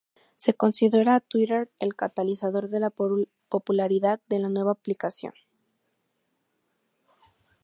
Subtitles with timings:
[0.35, 5.33] Se considera a Twitter el catalizador de la popularidad de la nueva aplicación.